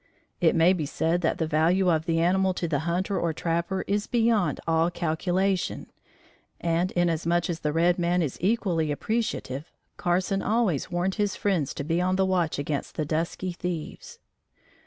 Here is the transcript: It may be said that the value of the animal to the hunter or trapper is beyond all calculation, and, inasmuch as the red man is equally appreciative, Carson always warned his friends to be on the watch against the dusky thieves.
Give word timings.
It 0.39 0.55
may 0.55 0.73
be 0.73 0.87
said 0.87 1.21
that 1.21 1.37
the 1.37 1.45
value 1.45 1.89
of 1.91 2.05
the 2.07 2.19
animal 2.19 2.55
to 2.55 2.67
the 2.67 2.79
hunter 2.89 3.19
or 3.19 3.33
trapper 3.33 3.83
is 3.85 4.07
beyond 4.07 4.59
all 4.67 4.89
calculation, 4.89 5.91
and, 6.59 6.89
inasmuch 6.93 7.51
as 7.51 7.59
the 7.59 7.71
red 7.71 7.99
man 7.99 8.23
is 8.23 8.39
equally 8.41 8.91
appreciative, 8.91 9.71
Carson 9.97 10.41
always 10.41 10.89
warned 10.89 11.13
his 11.21 11.35
friends 11.35 11.71
to 11.75 11.83
be 11.83 12.01
on 12.01 12.15
the 12.15 12.25
watch 12.25 12.57
against 12.57 12.95
the 12.95 13.05
dusky 13.05 13.51
thieves. 13.51 14.17